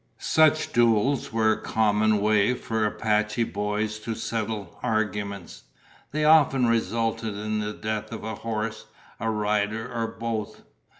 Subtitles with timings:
[0.17, 5.65] Such duels were a common way for Apache boys to settle arguments.
[6.11, 8.87] They often resulted in the death of a horse,
[9.19, 10.63] a rider, or both.